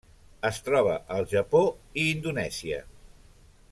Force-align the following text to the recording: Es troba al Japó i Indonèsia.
Es 0.47 0.57
troba 0.69 0.95
al 1.17 1.29
Japó 1.35 1.63
i 2.05 2.09
Indonèsia. 2.17 2.85